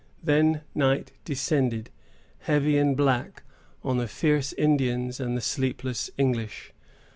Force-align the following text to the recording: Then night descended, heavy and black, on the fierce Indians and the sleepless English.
Then 0.23 0.61
night 0.73 1.11
descended, 1.25 1.91
heavy 2.39 2.75
and 2.79 2.97
black, 2.97 3.43
on 3.83 3.99
the 3.99 4.07
fierce 4.07 4.51
Indians 4.53 5.19
and 5.19 5.37
the 5.37 5.41
sleepless 5.41 6.09
English. 6.17 6.73